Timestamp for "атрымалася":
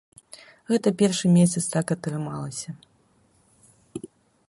1.99-2.69